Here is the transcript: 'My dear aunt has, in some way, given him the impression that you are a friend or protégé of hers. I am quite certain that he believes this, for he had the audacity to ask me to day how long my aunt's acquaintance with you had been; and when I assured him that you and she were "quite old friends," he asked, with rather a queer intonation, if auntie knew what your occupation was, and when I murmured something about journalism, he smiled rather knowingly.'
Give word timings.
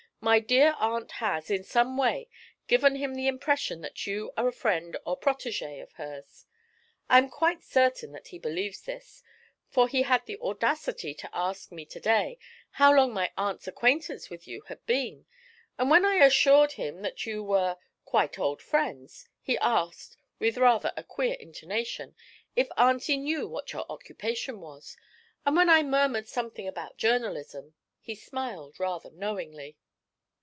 'My 0.23 0.39
dear 0.39 0.75
aunt 0.77 1.13
has, 1.13 1.49
in 1.49 1.63
some 1.63 1.97
way, 1.97 2.29
given 2.67 2.95
him 2.95 3.15
the 3.15 3.25
impression 3.27 3.81
that 3.81 4.05
you 4.05 4.31
are 4.37 4.47
a 4.49 4.53
friend 4.53 4.95
or 5.03 5.19
protégé 5.19 5.81
of 5.81 5.93
hers. 5.93 6.45
I 7.09 7.17
am 7.17 7.27
quite 7.27 7.63
certain 7.63 8.11
that 8.11 8.27
he 8.27 8.37
believes 8.37 8.81
this, 8.83 9.23
for 9.71 9.87
he 9.87 10.03
had 10.03 10.27
the 10.27 10.37
audacity 10.39 11.15
to 11.15 11.29
ask 11.33 11.71
me 11.71 11.85
to 11.87 11.99
day 11.99 12.37
how 12.73 12.93
long 12.93 13.13
my 13.13 13.31
aunt's 13.35 13.67
acquaintance 13.67 14.29
with 14.29 14.47
you 14.47 14.61
had 14.67 14.85
been; 14.85 15.25
and 15.79 15.89
when 15.89 16.05
I 16.05 16.23
assured 16.23 16.73
him 16.73 17.01
that 17.01 17.25
you 17.25 17.37
and 17.37 17.39
she 17.41 17.49
were 17.49 17.77
"quite 18.05 18.37
old 18.37 18.61
friends," 18.61 19.27
he 19.41 19.57
asked, 19.57 20.17
with 20.37 20.55
rather 20.55 20.93
a 20.95 21.03
queer 21.03 21.33
intonation, 21.39 22.15
if 22.55 22.67
auntie 22.77 23.17
knew 23.17 23.47
what 23.47 23.73
your 23.73 23.87
occupation 23.91 24.59
was, 24.61 24.95
and 25.47 25.55
when 25.57 25.67
I 25.67 25.81
murmured 25.81 26.27
something 26.27 26.67
about 26.67 26.97
journalism, 26.99 27.73
he 27.99 28.13
smiled 28.13 28.79
rather 28.79 29.09
knowingly.' 29.09 29.79